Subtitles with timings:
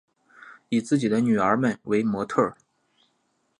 [0.69, 2.57] 以自己女儿们为模特儿